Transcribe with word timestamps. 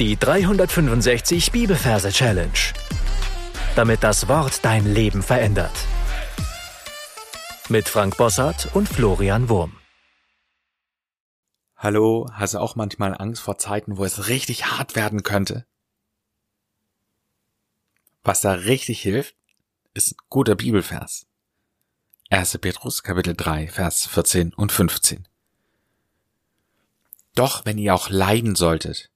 Die 0.00 0.16
365 0.16 1.52
Bibelverse 1.52 2.10
Challenge. 2.10 2.50
Damit 3.76 4.02
das 4.02 4.26
Wort 4.26 4.64
dein 4.64 4.92
Leben 4.92 5.22
verändert. 5.22 5.70
Mit 7.68 7.88
Frank 7.88 8.16
Bossart 8.16 8.74
und 8.74 8.88
Florian 8.88 9.48
Wurm. 9.48 9.76
Hallo, 11.76 12.28
hast 12.32 12.54
du 12.54 12.58
auch 12.58 12.74
manchmal 12.74 13.14
Angst 13.16 13.40
vor 13.40 13.56
Zeiten, 13.56 13.96
wo 13.96 14.04
es 14.04 14.26
richtig 14.26 14.66
hart 14.66 14.96
werden 14.96 15.22
könnte? 15.22 15.64
Was 18.24 18.40
da 18.40 18.50
richtig 18.50 19.00
hilft, 19.00 19.36
ist 19.92 20.10
ein 20.10 20.16
guter 20.28 20.56
Bibelvers. 20.56 21.28
1. 22.30 22.58
Petrus 22.58 23.04
Kapitel 23.04 23.36
3, 23.36 23.68
Vers 23.68 24.06
14 24.06 24.54
und 24.54 24.72
15. 24.72 25.28
Doch 27.36 27.64
wenn 27.64 27.78
ihr 27.78 27.94
auch 27.94 28.10
leiden 28.10 28.56
solltet, 28.56 29.13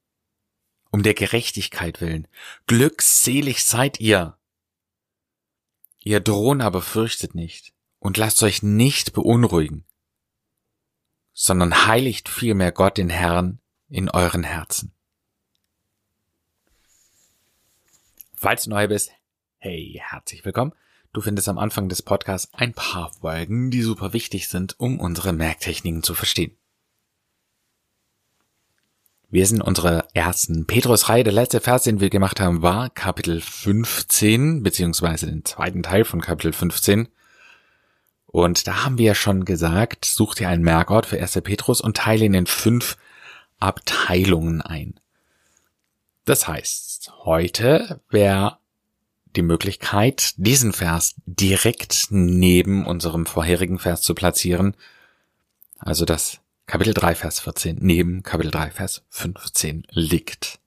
um 0.90 1.02
der 1.02 1.14
Gerechtigkeit 1.14 2.00
willen. 2.00 2.28
Glückselig 2.66 3.64
seid 3.64 4.00
ihr. 4.00 4.36
Ihr 6.02 6.20
drohen 6.20 6.60
aber 6.60 6.82
fürchtet 6.82 7.34
nicht 7.34 7.72
und 7.98 8.16
lasst 8.16 8.42
euch 8.42 8.62
nicht 8.62 9.12
beunruhigen, 9.12 9.84
sondern 11.32 11.86
heiligt 11.86 12.28
vielmehr 12.28 12.72
Gott 12.72 12.96
den 12.96 13.10
Herrn 13.10 13.60
in 13.88 14.08
euren 14.08 14.44
Herzen. 14.44 14.92
Falls 18.34 18.64
du 18.64 18.70
neu 18.70 18.86
bist, 18.86 19.10
hey, 19.58 20.00
herzlich 20.02 20.44
willkommen. 20.44 20.72
Du 21.12 21.20
findest 21.20 21.48
am 21.48 21.58
Anfang 21.58 21.88
des 21.88 22.02
Podcasts 22.02 22.52
ein 22.54 22.74
paar 22.74 23.12
Folgen, 23.12 23.70
die 23.70 23.82
super 23.82 24.12
wichtig 24.12 24.48
sind, 24.48 24.78
um 24.78 25.00
unsere 25.00 25.32
Merktechniken 25.32 26.02
zu 26.02 26.14
verstehen. 26.14 26.56
Wir 29.30 29.46
sind 29.46 29.60
unsere 29.60 30.08
ersten 30.14 30.66
Petrus-Reihe. 30.66 31.22
Der 31.22 31.34
letzte 31.34 31.60
Vers, 31.60 31.82
den 31.82 32.00
wir 32.00 32.08
gemacht 32.08 32.40
haben, 32.40 32.62
war 32.62 32.88
Kapitel 32.88 33.42
15, 33.42 34.62
beziehungsweise 34.62 35.26
den 35.26 35.44
zweiten 35.44 35.82
Teil 35.82 36.06
von 36.06 36.22
Kapitel 36.22 36.54
15. 36.54 37.08
Und 38.24 38.66
da 38.66 38.84
haben 38.84 38.96
wir 38.96 39.04
ja 39.04 39.14
schon 39.14 39.44
gesagt, 39.44 40.06
such 40.06 40.36
dir 40.36 40.48
einen 40.48 40.62
Merkort 40.62 41.04
für 41.04 41.20
1. 41.20 41.42
Petrus 41.42 41.82
und 41.82 41.98
teile 41.98 42.24
ihn 42.24 42.32
in 42.32 42.46
fünf 42.46 42.96
Abteilungen 43.58 44.62
ein. 44.62 44.98
Das 46.24 46.48
heißt, 46.48 47.12
heute 47.24 48.00
wäre 48.08 48.56
die 49.36 49.42
Möglichkeit, 49.42 50.32
diesen 50.38 50.72
Vers 50.72 51.16
direkt 51.26 52.06
neben 52.08 52.86
unserem 52.86 53.26
vorherigen 53.26 53.78
Vers 53.78 54.00
zu 54.00 54.14
platzieren. 54.14 54.74
Also 55.78 56.06
das 56.06 56.40
Kapitel 56.68 56.92
3, 56.92 57.14
Vers 57.14 57.40
14 57.40 57.78
neben 57.80 58.22
Kapitel 58.22 58.50
3, 58.50 58.70
Vers 58.72 59.02
15 59.08 59.86
liegt. 59.88 60.60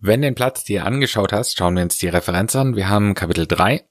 Wenn 0.00 0.22
den 0.22 0.34
Platz 0.34 0.64
dir 0.64 0.84
angeschaut 0.84 1.32
hast, 1.32 1.56
schauen 1.56 1.76
wir 1.76 1.84
uns 1.84 1.98
die 1.98 2.08
Referenz 2.08 2.56
an. 2.56 2.74
Wir 2.74 2.88
haben 2.88 3.14
Kapitel 3.14 3.46
3. 3.46 3.84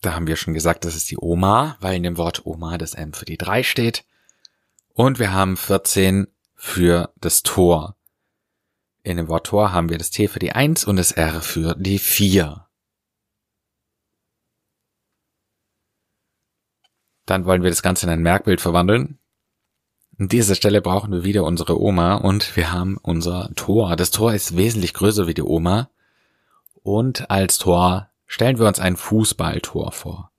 Da 0.00 0.14
haben 0.14 0.26
wir 0.26 0.36
schon 0.36 0.54
gesagt, 0.54 0.86
das 0.86 0.96
ist 0.96 1.10
die 1.10 1.18
Oma, 1.18 1.76
weil 1.80 1.96
in 1.96 2.04
dem 2.04 2.16
Wort 2.16 2.46
Oma 2.46 2.78
das 2.78 2.94
M 2.94 3.12
für 3.12 3.26
die 3.26 3.36
3 3.36 3.62
steht. 3.62 4.06
Und 4.94 5.18
wir 5.18 5.34
haben 5.34 5.58
14 5.58 6.26
für 6.54 7.12
das 7.20 7.42
Tor. 7.42 7.96
In 9.02 9.18
dem 9.18 9.28
Wort 9.28 9.48
Tor 9.48 9.72
haben 9.72 9.90
wir 9.90 9.98
das 9.98 10.10
T 10.10 10.26
für 10.26 10.38
die 10.38 10.52
1 10.52 10.84
und 10.84 10.96
das 10.96 11.12
R 11.12 11.42
für 11.42 11.74
die 11.74 11.98
4. 11.98 12.66
Dann 17.30 17.44
wollen 17.44 17.62
wir 17.62 17.70
das 17.70 17.82
Ganze 17.82 18.06
in 18.06 18.10
ein 18.12 18.22
Merkbild 18.22 18.60
verwandeln. 18.60 19.20
An 20.18 20.26
dieser 20.26 20.56
Stelle 20.56 20.82
brauchen 20.82 21.12
wir 21.12 21.22
wieder 21.22 21.44
unsere 21.44 21.80
Oma 21.80 22.16
und 22.16 22.56
wir 22.56 22.72
haben 22.72 22.96
unser 23.00 23.50
Tor. 23.54 23.94
Das 23.94 24.10
Tor 24.10 24.34
ist 24.34 24.56
wesentlich 24.56 24.94
größer 24.94 25.28
wie 25.28 25.34
die 25.34 25.44
Oma. 25.44 25.90
Und 26.82 27.30
als 27.30 27.58
Tor 27.58 28.08
stellen 28.26 28.58
wir 28.58 28.66
uns 28.66 28.80
ein 28.80 28.96
Fußballtor 28.96 29.92
vor. 29.92 30.32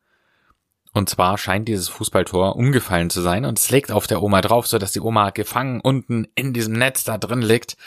Und 0.91 1.09
zwar 1.09 1.37
scheint 1.37 1.69
dieses 1.69 1.87
Fußballtor 1.87 2.57
umgefallen 2.57 3.09
zu 3.09 3.21
sein 3.21 3.45
und 3.45 3.57
es 3.57 3.71
legt 3.71 3.93
auf 3.93 4.05
der 4.05 4.21
Oma 4.21 4.41
drauf, 4.41 4.67
so 4.67 4.77
dass 4.77 4.91
die 4.91 4.99
Oma 4.99 5.29
gefangen 5.29 5.79
unten 5.79 6.27
in 6.35 6.51
diesem 6.51 6.73
Netz 6.73 7.05
da 7.05 7.17
drin 7.17 7.41
liegt, 7.41 7.77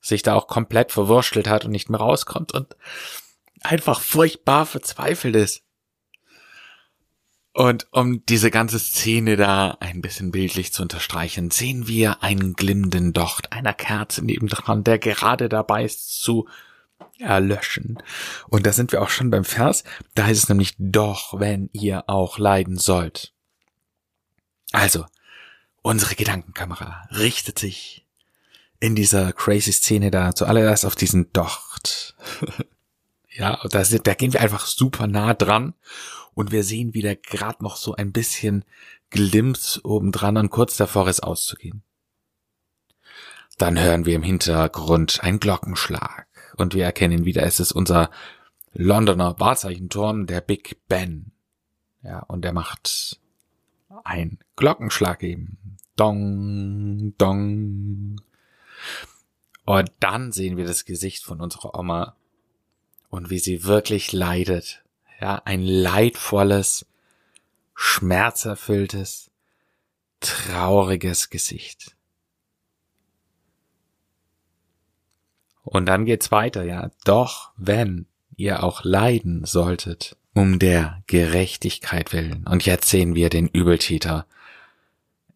sich 0.00 0.24
da 0.24 0.34
auch 0.34 0.48
komplett 0.48 0.90
verwurschtelt 0.90 1.48
hat 1.48 1.64
und 1.64 1.70
nicht 1.70 1.90
mehr 1.90 2.00
rauskommt 2.00 2.52
und 2.54 2.74
einfach 3.62 4.00
furchtbar 4.00 4.66
verzweifelt 4.66 5.36
ist. 5.36 5.62
Und 7.52 7.88
um 7.90 8.24
diese 8.26 8.50
ganze 8.50 8.78
Szene 8.78 9.36
da 9.36 9.76
ein 9.80 10.00
bisschen 10.00 10.30
bildlich 10.30 10.72
zu 10.72 10.82
unterstreichen, 10.82 11.50
sehen 11.50 11.88
wir 11.88 12.22
einen 12.22 12.52
glimmenden 12.52 13.12
Docht 13.12 13.52
einer 13.52 13.74
Kerze 13.74 14.24
nebendran, 14.24 14.84
der 14.84 14.98
gerade 14.98 15.48
dabei 15.48 15.84
ist 15.84 16.20
zu 16.20 16.48
erlöschen. 17.18 18.00
Und 18.48 18.66
da 18.66 18.72
sind 18.72 18.92
wir 18.92 19.02
auch 19.02 19.08
schon 19.08 19.30
beim 19.30 19.44
Vers. 19.44 19.84
Da 20.14 20.26
heißt 20.26 20.44
es 20.44 20.48
nämlich, 20.48 20.74
doch, 20.78 21.40
wenn 21.40 21.68
ihr 21.72 22.08
auch 22.08 22.38
leiden 22.38 22.78
sollt. 22.78 23.32
Also, 24.72 25.06
unsere 25.82 26.14
Gedankenkamera 26.14 27.08
richtet 27.10 27.58
sich 27.58 28.06
in 28.80 28.94
dieser 28.94 29.32
crazy 29.32 29.72
Szene 29.72 30.10
da 30.10 30.34
zuallererst 30.34 30.84
auf 30.84 30.94
diesen 30.94 31.32
Docht. 31.32 32.14
ja, 33.38 33.60
da, 33.70 33.82
da 33.82 34.14
gehen 34.14 34.32
wir 34.32 34.40
einfach 34.40 34.66
super 34.66 35.06
nah 35.06 35.32
dran 35.32 35.74
und 36.34 36.50
wir 36.50 36.64
sehen, 36.64 36.92
wie 36.92 37.02
der 37.02 37.14
gerade 37.14 37.62
noch 37.62 37.76
so 37.76 37.94
ein 37.94 38.12
bisschen 38.12 38.64
glimmt 39.10 39.80
obendran 39.84 40.36
und 40.36 40.50
kurz 40.50 40.76
davor 40.76 41.08
ist 41.08 41.22
auszugehen. 41.22 41.82
Dann 43.56 43.78
hören 43.78 44.06
wir 44.06 44.16
im 44.16 44.24
Hintergrund 44.24 45.22
einen 45.22 45.38
Glockenschlag 45.38 46.26
und 46.56 46.74
wir 46.74 46.84
erkennen 46.84 47.24
wieder, 47.24 47.44
es 47.44 47.60
ist 47.60 47.72
unser 47.72 48.10
Londoner 48.72 49.38
Wahrzeichenturm, 49.38 50.26
der 50.26 50.40
Big 50.40 50.80
Ben. 50.88 51.32
Ja, 52.02 52.20
und 52.20 52.44
er 52.44 52.52
macht 52.52 53.20
ein 54.04 54.38
Glockenschlag 54.56 55.22
eben. 55.22 55.76
Dong, 55.96 57.14
dong. 57.18 58.20
Und 59.64 59.92
dann 60.00 60.32
sehen 60.32 60.56
wir 60.56 60.66
das 60.66 60.84
Gesicht 60.84 61.24
von 61.24 61.40
unserer 61.40 61.76
Oma 61.78 62.16
und 63.08 63.30
wie 63.30 63.38
sie 63.38 63.64
wirklich 63.64 64.12
leidet 64.12 64.82
ja, 65.20 65.42
ein 65.44 65.62
leidvolles, 65.62 66.86
schmerzerfülltes, 67.74 69.30
trauriges 70.20 71.30
Gesicht. 71.30 71.96
Und 75.62 75.86
dann 75.86 76.06
geht's 76.06 76.30
weiter, 76.30 76.64
ja. 76.64 76.90
Doch 77.04 77.52
wenn 77.56 78.06
ihr 78.36 78.62
auch 78.62 78.84
leiden 78.84 79.44
solltet, 79.44 80.16
um 80.32 80.58
der 80.58 81.02
Gerechtigkeit 81.06 82.12
willen. 82.12 82.46
Und 82.46 82.64
jetzt 82.64 82.88
sehen 82.88 83.14
wir 83.14 83.28
den 83.28 83.48
Übeltäter. 83.48 84.26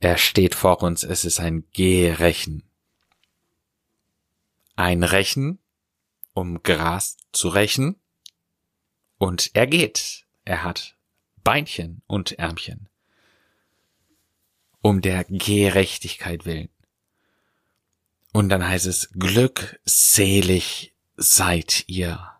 Er 0.01 0.17
steht 0.17 0.55
vor 0.55 0.83
uns, 0.83 1.03
es 1.03 1.25
ist 1.25 1.39
ein 1.39 1.65
Gerechen. 1.73 2.63
Ein 4.75 5.03
Rechen, 5.03 5.59
um 6.35 6.63
Gras 6.63 7.17
zu 7.33 7.49
rächen, 7.49 7.97
und 9.23 9.53
er 9.55 9.69
geht. 9.69 10.25
Er 10.45 10.65
hat 10.65 10.97
Beinchen 11.45 12.03
und 12.09 12.33
Ärmchen. 12.33 12.89
Um 14.81 15.01
der 15.01 15.23
Gerechtigkeit 15.29 16.45
willen. 16.45 16.71
Und 18.33 18.49
dann 18.49 18.67
heißt 18.67 18.87
es, 18.87 19.11
glückselig 19.13 20.93
seid 21.15 21.85
ihr. 21.87 22.33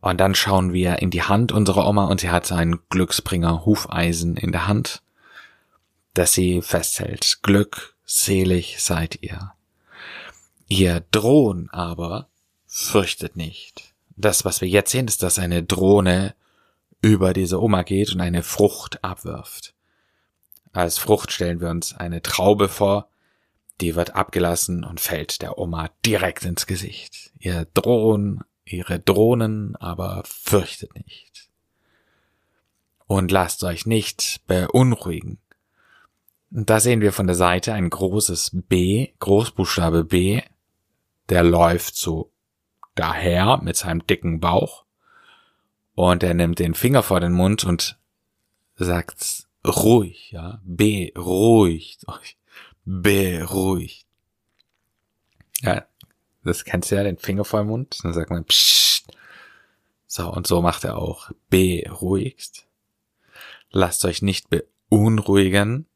Und 0.00 0.18
dann 0.18 0.36
schauen 0.36 0.72
wir 0.72 1.00
in 1.00 1.10
die 1.10 1.22
Hand 1.22 1.50
unserer 1.50 1.88
Oma 1.88 2.04
und 2.04 2.20
sie 2.20 2.30
hat 2.30 2.46
sein 2.46 2.78
Glücksbringer 2.88 3.64
Hufeisen 3.64 4.36
in 4.36 4.52
der 4.52 4.68
Hand, 4.68 5.02
das 6.14 6.32
sie 6.32 6.62
festhält. 6.62 7.40
Glückselig 7.42 8.76
seid 8.80 9.20
ihr. 9.20 9.52
Ihr 10.68 11.00
Drohn 11.10 11.70
aber 11.70 12.28
fürchtet 12.72 13.36
nicht 13.36 13.92
das, 14.16 14.44
was 14.44 14.60
wir 14.60 14.68
jetzt 14.68 14.90
sehen, 14.90 15.08
ist, 15.08 15.22
dass 15.22 15.38
eine 15.38 15.62
Drohne 15.62 16.34
über 17.00 17.32
diese 17.32 17.60
Oma 17.60 17.82
geht 17.82 18.12
und 18.12 18.20
eine 18.20 18.42
Frucht 18.42 19.02
abwirft. 19.02 19.74
Als 20.72 20.98
Frucht 20.98 21.32
stellen 21.32 21.60
wir 21.60 21.68
uns 21.68 21.94
eine 21.94 22.22
Traube 22.22 22.68
vor, 22.68 23.08
die 23.80 23.94
wird 23.94 24.14
abgelassen 24.14 24.84
und 24.84 25.00
fällt 25.00 25.42
der 25.42 25.58
Oma 25.58 25.90
direkt 26.06 26.44
ins 26.44 26.66
Gesicht. 26.66 27.32
Ihr 27.38 27.66
drohen, 27.74 28.44
ihre 28.64 29.00
Drohnen 29.00 29.76
aber 29.76 30.22
fürchtet 30.24 30.94
nicht. 30.94 31.48
Und 33.06 33.30
lasst 33.30 33.64
euch 33.64 33.84
nicht 33.84 34.42
beunruhigen. 34.46 35.38
Da 36.50 36.80
sehen 36.80 37.00
wir 37.00 37.12
von 37.12 37.26
der 37.26 37.36
Seite 37.36 37.72
ein 37.72 37.90
großes 37.90 38.50
B, 38.52 39.08
Großbuchstabe 39.18 40.04
B, 40.04 40.42
der 41.28 41.42
läuft 41.42 41.96
so 41.96 42.30
daher 42.94 43.58
mit 43.62 43.76
seinem 43.76 44.06
dicken 44.06 44.40
Bauch 44.40 44.84
und 45.94 46.22
er 46.22 46.34
nimmt 46.34 46.58
den 46.58 46.74
Finger 46.74 47.02
vor 47.02 47.20
den 47.20 47.32
Mund 47.32 47.64
und 47.64 47.98
sagt 48.76 49.46
ruhig, 49.66 50.32
ja, 50.32 50.60
beruhigt 50.64 52.08
euch, 52.08 52.36
beruhigt. 52.84 54.06
Ja, 55.60 55.86
das 56.44 56.64
kennst 56.64 56.90
du 56.90 56.96
ja, 56.96 57.04
den 57.04 57.18
Finger 57.18 57.44
vor 57.44 57.60
dem 57.60 57.68
Mund. 57.68 57.98
Dann 58.02 58.12
sagt 58.12 58.30
man 58.30 58.44
Psst. 58.44 59.06
So, 60.06 60.30
und 60.30 60.46
so 60.46 60.60
macht 60.60 60.84
er 60.84 60.98
auch. 60.98 61.30
Beruhigst. 61.48 62.66
Lasst 63.70 64.04
euch 64.04 64.22
nicht 64.22 64.48
beunruhigen. 64.50 65.86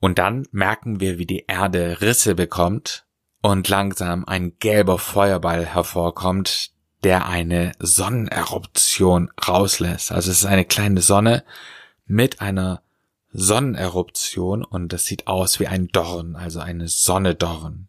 Und 0.00 0.18
dann 0.18 0.46
merken 0.52 1.00
wir, 1.00 1.18
wie 1.18 1.26
die 1.26 1.46
Erde 1.46 2.00
Risse 2.02 2.34
bekommt 2.34 3.06
und 3.44 3.68
langsam 3.68 4.24
ein 4.24 4.58
gelber 4.58 4.98
Feuerball 4.98 5.66
hervorkommt, 5.66 6.70
der 7.02 7.26
eine 7.28 7.72
Sonneneruption 7.78 9.30
rauslässt. 9.46 10.12
Also 10.12 10.30
es 10.30 10.38
ist 10.38 10.46
eine 10.46 10.64
kleine 10.64 11.02
Sonne 11.02 11.44
mit 12.06 12.40
einer 12.40 12.80
Sonneneruption 13.34 14.64
und 14.64 14.94
das 14.94 15.04
sieht 15.04 15.26
aus 15.26 15.60
wie 15.60 15.66
ein 15.66 15.88
Dorn, 15.88 16.36
also 16.36 16.60
eine 16.60 16.88
Sonnedorn. 16.88 17.88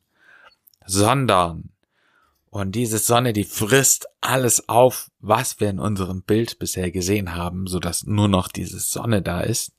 Sondern 0.85 1.69
und 2.49 2.73
diese 2.73 2.97
Sonne, 2.97 3.31
die 3.31 3.45
frisst 3.45 4.07
alles 4.19 4.67
auf, 4.67 5.09
was 5.21 5.61
wir 5.61 5.69
in 5.69 5.79
unserem 5.79 6.21
Bild 6.21 6.59
bisher 6.59 6.91
gesehen 6.91 7.33
haben, 7.33 7.67
so 7.67 7.79
dass 7.79 8.05
nur 8.05 8.27
noch 8.27 8.49
diese 8.49 8.81
Sonne 8.81 9.21
da 9.21 9.39
ist. 9.39 9.71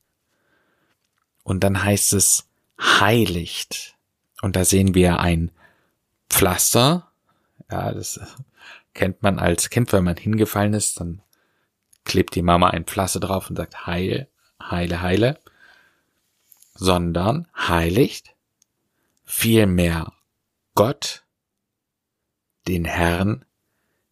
Und 1.42 1.64
dann 1.64 1.84
heißt 1.84 2.14
es 2.14 2.48
heiligt. 2.80 3.94
Und 4.40 4.56
da 4.56 4.64
sehen 4.64 4.94
wir 4.94 5.20
ein 5.20 5.50
Pflaster. 6.28 7.10
Ja, 7.70 7.92
das 7.92 8.20
kennt 8.94 9.22
man 9.22 9.38
als 9.38 9.70
Kind, 9.70 9.92
wenn 9.92 10.04
man 10.04 10.16
hingefallen 10.16 10.74
ist, 10.74 11.00
dann 11.00 11.22
klebt 12.04 12.34
die 12.34 12.42
Mama 12.42 12.70
ein 12.70 12.84
Pflaster 12.84 13.20
drauf 13.20 13.50
und 13.50 13.56
sagt 13.56 13.86
heil, 13.86 14.28
heile, 14.62 15.02
heile. 15.02 15.38
Sondern 16.74 17.48
heiligt 17.56 18.34
vielmehr 19.24 20.12
Gott, 20.74 21.24
den 22.68 22.84
Herrn 22.84 23.44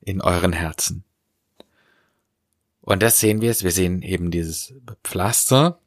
in 0.00 0.20
euren 0.20 0.52
Herzen. 0.52 1.04
Und 2.80 3.02
das 3.02 3.20
sehen 3.20 3.40
wir 3.40 3.50
es. 3.50 3.64
Wir 3.64 3.70
sehen 3.70 4.02
eben 4.02 4.30
dieses 4.30 4.74
Pflaster. 5.02 5.78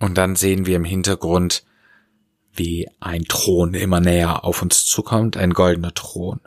Und 0.00 0.18
dann 0.18 0.34
sehen 0.34 0.66
wir 0.66 0.76
im 0.76 0.84
Hintergrund, 0.84 1.64
wie 2.54 2.88
ein 3.00 3.24
Thron 3.24 3.74
immer 3.74 4.00
näher 4.00 4.44
auf 4.44 4.62
uns 4.62 4.84
zukommt, 4.86 5.36
ein 5.36 5.52
goldener 5.54 5.94
Thron. 5.94 6.40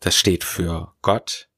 Das 0.00 0.16
steht 0.16 0.44
für 0.44 0.92
Gott. 1.02 1.48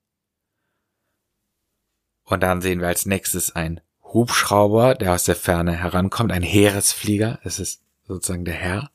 Und 2.25 2.43
dann 2.43 2.61
sehen 2.61 2.81
wir 2.81 2.89
als 2.89 3.07
nächstes 3.07 3.55
ein 3.55 3.81
Hubschrauber, 4.03 4.95
der 4.95 5.15
aus 5.15 5.25
der 5.25 5.37
Ferne 5.37 5.73
herankommt, 5.73 6.33
ein 6.33 6.43
Heeresflieger, 6.43 7.41
es 7.45 7.59
ist 7.59 7.83
sozusagen 8.07 8.45
der 8.45 8.55
Herr. 8.55 8.91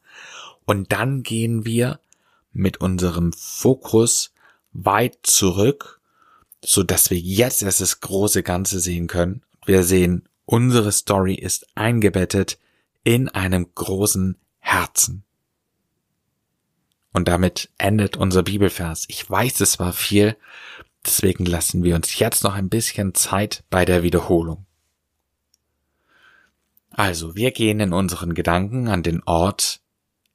Und 0.66 0.92
dann 0.92 1.24
gehen 1.24 1.66
wir 1.66 2.00
mit 2.52 2.78
unserem 2.78 3.34
Fokus 3.34 4.34
weit 4.74 5.20
zurück, 5.24 6.02
so 6.64 6.84
dass 6.84 7.10
wir 7.10 7.18
jetzt 7.18 7.64
erst 7.64 7.82
das 7.82 8.00
große 8.02 8.44
Ganze 8.44 8.80
sehen 8.80 9.08
können. 9.08 9.44
Wir 9.66 9.84
sehen, 9.84 10.28
unsere 10.46 10.92
Story 10.92 11.36
ist 11.36 11.68
eingebettet 11.76 12.58
in 13.08 13.30
einem 13.30 13.74
großen 13.74 14.36
Herzen. 14.60 15.24
Und 17.14 17.30
damit 17.30 17.70
endet 17.78 18.18
unser 18.18 18.44
Bibelvers. 18.44 19.06
Ich 19.08 19.30
weiß, 19.30 19.62
es 19.62 19.80
war 19.80 19.94
viel, 19.94 20.36
deswegen 21.06 21.46
lassen 21.46 21.86
wir 21.86 21.96
uns 21.96 22.20
jetzt 22.20 22.44
noch 22.44 22.54
ein 22.54 22.68
bisschen 22.68 23.14
Zeit 23.14 23.64
bei 23.70 23.86
der 23.86 24.04
Wiederholung. 24.04 24.66
Also, 26.90 27.34
wir 27.34 27.52
gehen 27.52 27.80
in 27.80 27.94
unseren 27.94 28.34
Gedanken 28.34 28.90
an 28.90 29.04
den 29.04 29.24
Ort, 29.24 29.80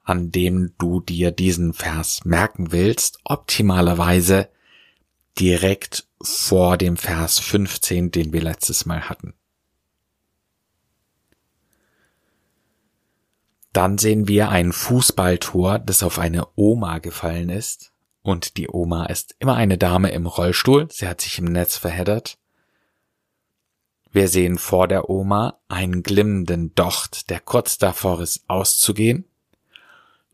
an 0.02 0.30
dem 0.30 0.72
du 0.78 1.00
dir 1.00 1.30
diesen 1.30 1.74
Vers 1.74 2.24
merken 2.24 2.72
willst, 2.72 3.18
optimalerweise 3.24 4.48
direkt 5.38 6.08
vor 6.22 6.78
dem 6.78 6.96
Vers 6.96 7.38
15, 7.38 8.12
den 8.12 8.32
wir 8.32 8.40
letztes 8.40 8.86
Mal 8.86 9.10
hatten. 9.10 9.34
Dann 13.72 13.98
sehen 13.98 14.28
wir 14.28 14.50
ein 14.50 14.72
Fußballtor, 14.72 15.78
das 15.78 16.02
auf 16.02 16.18
eine 16.18 16.46
Oma 16.56 16.98
gefallen 16.98 17.48
ist. 17.48 17.92
Und 18.22 18.56
die 18.56 18.68
Oma 18.68 19.06
ist 19.06 19.34
immer 19.38 19.56
eine 19.56 19.78
Dame 19.78 20.10
im 20.12 20.26
Rollstuhl. 20.26 20.88
Sie 20.90 21.08
hat 21.08 21.20
sich 21.20 21.38
im 21.38 21.46
Netz 21.46 21.76
verheddert. 21.76 22.38
Wir 24.12 24.28
sehen 24.28 24.58
vor 24.58 24.88
der 24.88 25.08
Oma 25.08 25.58
einen 25.68 26.02
glimmenden 26.02 26.74
Docht, 26.74 27.30
der 27.30 27.40
kurz 27.40 27.78
davor 27.78 28.20
ist 28.20 28.44
auszugehen 28.48 29.24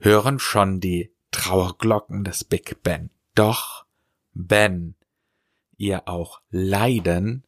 hören 0.01 0.39
schon 0.39 0.81
die 0.81 1.13
Trauerglocken 1.31 2.25
des 2.25 2.45
Big 2.45 2.83
Ben. 2.83 3.11
Doch, 3.35 3.85
Ben, 4.33 4.95
ihr 5.77 6.09
auch 6.09 6.41
leiden, 6.51 7.45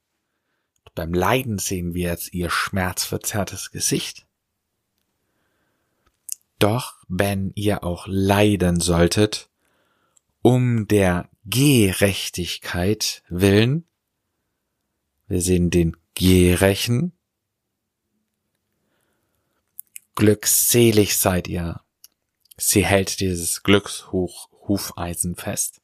beim 0.95 1.15
Leiden 1.15 1.59
sehen 1.59 1.95
wir 1.95 2.11
jetzt 2.11 2.35
ihr 2.35 2.51
schmerzverzerrtes 2.51 3.71
Gesicht. 3.71 4.27
Doch, 6.61 6.95
wenn 7.09 7.51
ihr 7.57 7.83
auch 7.83 8.07
leiden 8.07 8.79
solltet, 8.79 9.51
um 10.43 10.87
der 10.87 11.29
Gerechtigkeit 11.47 13.25
willen, 13.29 13.89
wir 15.27 15.41
sehen 15.41 15.71
den 15.71 15.97
Gerechen, 16.15 17.13
glückselig 20.15 21.17
seid 21.17 21.49
ihr, 21.49 21.81
Sie 22.63 22.85
hält 22.85 23.21
dieses 23.21 23.63
Glückshufeisen 23.63 25.37
fest. 25.37 25.81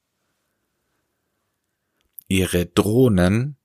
Ihre 2.29 2.67
Drohnen, 2.67 3.57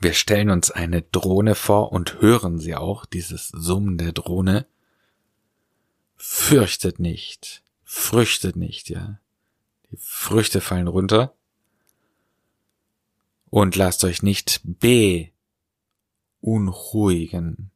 wir 0.00 0.12
stellen 0.12 0.50
uns 0.50 0.70
eine 0.70 1.00
Drohne 1.00 1.54
vor 1.54 1.92
und 1.92 2.20
hören 2.20 2.58
sie 2.58 2.74
auch, 2.74 3.06
dieses 3.06 3.48
Summen 3.48 3.96
der 3.96 4.12
Drohne. 4.12 4.66
Fürchtet 6.26 7.00
nicht, 7.00 7.62
früchtet 7.84 8.56
nicht, 8.56 8.88
ja. 8.88 9.20
Die 9.90 9.98
Früchte 9.98 10.62
fallen 10.62 10.88
runter. 10.88 11.34
Und 13.50 13.76
lasst 13.76 14.04
euch 14.04 14.22
nicht 14.22 14.62
beunruhigen. 16.40 17.70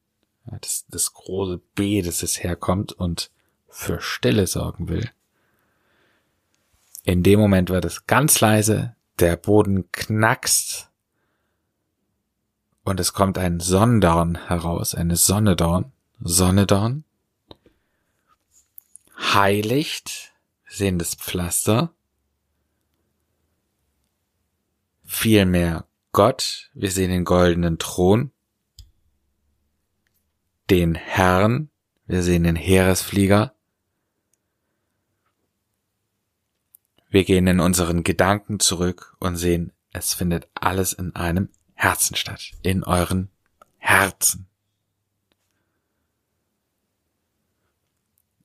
Ja, 0.50 0.58
das, 0.60 0.86
das 0.88 1.12
große 1.12 1.60
B, 1.74 2.00
das 2.00 2.22
es 2.22 2.42
herkommt 2.42 2.92
und 2.92 3.30
für 3.68 4.00
Stille 4.00 4.46
sorgen 4.46 4.88
will. 4.88 5.10
In 7.04 7.22
dem 7.22 7.38
Moment 7.38 7.68
wird 7.68 7.84
es 7.84 8.06
ganz 8.06 8.40
leise, 8.40 8.96
der 9.18 9.36
Boden 9.36 9.92
knackst 9.92 10.90
und 12.82 12.98
es 12.98 13.12
kommt 13.12 13.36
ein 13.36 13.60
Sonnendorn 13.60 14.48
heraus, 14.48 14.94
eine 14.94 15.16
Sonnedorn, 15.16 15.92
Sonnedorn, 16.20 17.04
heiligt, 19.18 20.32
wir 20.64 20.76
sehen 20.76 20.98
das 20.98 21.14
Pflaster, 21.14 21.92
vielmehr 25.04 25.86
Gott, 26.12 26.70
wir 26.74 26.90
sehen 26.90 27.10
den 27.10 27.24
goldenen 27.24 27.78
Thron, 27.78 28.32
den 30.70 30.94
Herrn, 30.94 31.70
wir 32.06 32.22
sehen 32.22 32.44
den 32.44 32.56
Heeresflieger, 32.56 33.54
Wir 37.10 37.24
gehen 37.24 37.46
in 37.46 37.60
unseren 37.60 38.02
Gedanken 38.02 38.60
zurück 38.60 39.16
und 39.18 39.36
sehen, 39.36 39.72
es 39.92 40.12
findet 40.12 40.48
alles 40.54 40.92
in 40.92 41.16
einem 41.16 41.48
Herzen 41.74 42.16
statt, 42.16 42.52
in 42.62 42.84
euren 42.84 43.30
Herzen. 43.78 44.47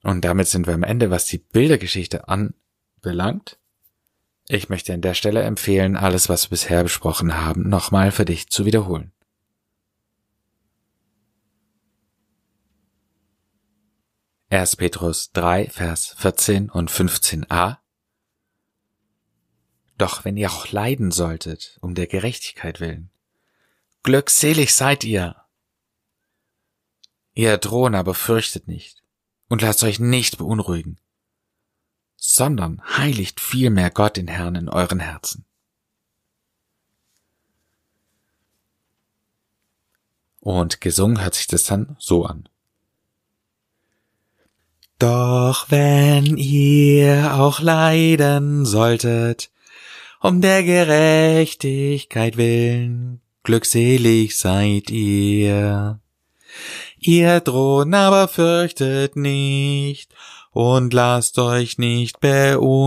Und 0.04 0.26
damit 0.26 0.48
sind 0.48 0.68
wir 0.68 0.74
am 0.74 0.84
Ende, 0.84 1.10
was 1.10 1.26
die 1.26 1.38
Bildergeschichte 1.38 2.28
anbelangt. 2.28 3.58
Ich 4.50 4.68
möchte 4.70 4.94
an 4.94 5.02
der 5.02 5.14
Stelle 5.14 5.42
empfehlen, 5.42 5.96
alles, 5.96 6.28
was 6.28 6.46
wir 6.46 6.50
bisher 6.52 6.84
besprochen 6.84 7.38
haben, 7.38 7.70
nochmal 7.70 8.12
für 8.12 8.26
dich 8.26 8.50
zu 8.50 8.66
wiederholen. 8.66 9.14
1. 14.50 14.76
Petrus 14.76 15.32
3, 15.32 15.70
Vers 15.70 16.14
14 16.18 16.70
und 16.70 16.92
15a 16.92 17.78
doch 19.98 20.26
wenn 20.26 20.38
ihr 20.38 20.52
auch 20.52 20.70
leiden 20.72 21.12
solltet, 21.12 21.78
um 21.82 21.96
der 21.96 22.08
Gerechtigkeit 22.08 22.80
willen, 22.80 23.12
glückselig 24.02 24.74
seid 24.74 25.04
ihr. 25.04 25.36
Ihr 27.36 27.58
drohen 27.58 27.96
aber 27.96 28.14
fürchtet 28.14 28.68
nicht 28.68 29.03
und 29.54 29.62
lasst 29.62 29.84
euch 29.84 30.00
nicht 30.00 30.40
beunruhigen, 30.40 30.98
sondern 32.18 32.82
heiligt 32.98 33.40
vielmehr 33.40 33.92
Gott 33.92 34.18
den 34.18 34.28
Herrn 34.28 34.56
in 34.56 34.68
euren 34.68 35.00
Herzen. 35.00 35.46
Und 40.40 40.82
gesungen 40.82 41.22
hört 41.22 41.36
sich 41.36 41.46
das 41.46 41.66
dann 41.66 41.96
so 42.00 42.26
an. 42.26 42.50
Doch 44.98 45.70
wenn 45.70 46.36
ihr 46.38 47.36
auch 47.36 47.60
leiden 47.60 48.66
solltet, 48.66 49.52
um 50.20 50.42
der 50.42 50.64
Gerechtigkeit 50.64 52.38
willen, 52.38 53.22
glückselig 53.44 54.36
seid 54.36 54.90
ihr. 54.90 56.00
Ihr 57.06 57.44
Thron 57.44 57.94
aber 57.94 58.30
fürchtet 58.30 59.18
nicht 59.18 60.16
und 60.52 60.94
lasst 60.94 61.38
euch 61.38 61.78
nicht 61.78 62.22
beunruhigen, 62.22 62.78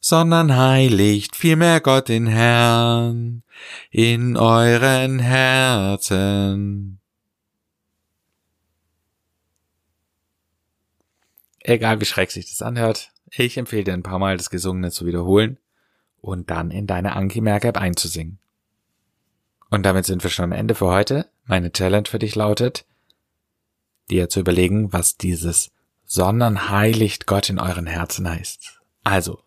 sondern 0.00 0.56
heiligt 0.56 1.36
vielmehr 1.36 1.82
Gott 1.82 2.08
den 2.08 2.26
Herrn 2.26 3.42
in 3.90 4.38
euren 4.38 5.18
Herzen. 5.18 6.98
Egal 11.58 12.00
wie 12.00 12.06
schreck 12.06 12.30
sich 12.30 12.48
das 12.48 12.62
anhört, 12.62 13.10
ich 13.30 13.58
empfehle 13.58 13.84
dir 13.84 13.92
ein 13.92 14.02
paar 14.02 14.18
Mal 14.18 14.38
das 14.38 14.48
Gesungene 14.48 14.90
zu 14.90 15.04
wiederholen 15.04 15.58
und 16.22 16.48
dann 16.48 16.70
in 16.70 16.86
deine 16.86 17.14
Anki 17.16 17.42
Merk 17.42 17.66
App 17.66 17.76
einzusingen. 17.76 18.38
Und 19.68 19.82
damit 19.84 20.06
sind 20.06 20.22
wir 20.22 20.30
schon 20.30 20.46
am 20.46 20.52
Ende 20.52 20.74
für 20.74 20.86
heute. 20.86 21.28
Meine 21.48 21.72
Challenge 21.72 22.06
für 22.06 22.20
dich 22.20 22.36
lautet, 22.36 22.84
dir 24.10 24.28
zu 24.28 24.40
überlegen, 24.40 24.92
was 24.92 25.16
dieses 25.16 25.72
sondern 26.08 26.70
heiligt 26.70 27.26
Gott 27.26 27.50
in 27.50 27.58
euren 27.58 27.86
Herzen 27.86 28.28
heißt. 28.28 28.80
Also, 29.04 29.42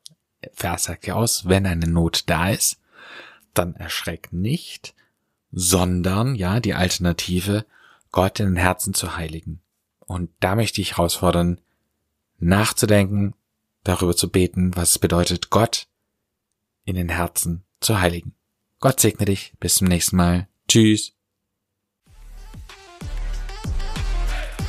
Vers 0.54 0.84
sagt 0.84 1.08
ja 1.08 1.16
aus, 1.16 1.48
wenn 1.48 1.66
eine 1.66 1.88
Not 1.88 2.30
da 2.30 2.52
ist, 2.52 2.80
dann 3.56 3.76
erschreck 3.76 4.32
nicht, 4.32 4.94
sondern, 5.52 6.36
ja, 6.36 6.60
die 6.60 6.76
Alternative, 6.76 7.66
Gott 8.12 8.40
in 8.40 8.46
den 8.46 8.56
Herzen 8.58 8.94
zu 8.94 9.18
heiligen. 9.18 9.60
Und 10.06 10.30
da 10.40 10.56
möchte 10.56 10.82
ich 10.82 10.98
herausfordern, 10.98 11.60
nachzudenken, 12.38 13.34
darüber 13.84 14.16
zu 14.16 14.30
beten, 14.30 14.76
was 14.76 14.92
es 14.92 15.00
bedeutet, 15.00 15.50
Gott 15.50 15.88
in 16.86 16.96
den 16.96 17.10
Herzen 17.10 17.64
zu 17.80 18.00
heiligen. 18.00 18.36
Gott 18.80 19.00
segne 19.00 19.26
dich. 19.26 19.54
Bis 19.60 19.76
zum 19.76 19.88
nächsten 19.88 20.16
Mal. 20.16 20.48
Tschüss. 20.68 21.14